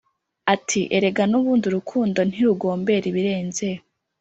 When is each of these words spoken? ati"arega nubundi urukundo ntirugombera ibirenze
ati"arega 0.53 1.23
nubundi 1.29 1.63
urukundo 1.67 2.19
ntirugombera 2.29 3.05
ibirenze 3.11 3.67